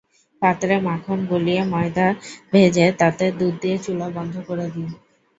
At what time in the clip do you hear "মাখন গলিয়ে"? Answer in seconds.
0.79-1.61